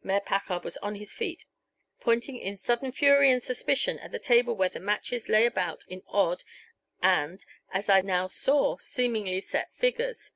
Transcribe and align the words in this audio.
Mayor 0.00 0.20
Packard 0.20 0.62
was 0.62 0.76
on 0.76 0.94
his 0.94 1.12
feet, 1.12 1.44
pointing 1.98 2.38
in 2.38 2.56
sudden 2.56 2.92
fury 2.92 3.32
and 3.32 3.42
suspicion 3.42 3.98
at 3.98 4.12
the 4.12 4.20
table 4.20 4.54
where 4.54 4.68
the 4.68 4.78
matches 4.78 5.28
lay 5.28 5.44
about 5.44 5.82
in 5.88 6.04
odd 6.06 6.44
and, 7.02 7.44
as 7.72 7.88
I 7.88 8.00
now 8.00 8.28
saw, 8.28 8.76
seemingly 8.76 9.40
set 9.40 9.74
figures. 9.74 10.30